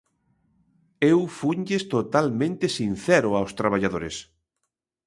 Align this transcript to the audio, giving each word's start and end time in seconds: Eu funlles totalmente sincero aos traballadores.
Eu 1.11 1.19
funlles 1.39 1.83
totalmente 1.95 2.65
sincero 2.77 3.29
aos 3.33 3.51
traballadores. 3.59 4.15